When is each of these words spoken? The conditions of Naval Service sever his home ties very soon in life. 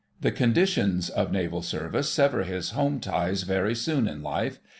The 0.21 0.31
conditions 0.31 1.11
of 1.11 1.31
Naval 1.31 1.61
Service 1.61 2.09
sever 2.09 2.41
his 2.41 2.71
home 2.71 2.99
ties 2.99 3.43
very 3.43 3.75
soon 3.75 4.07
in 4.07 4.23
life. 4.23 4.57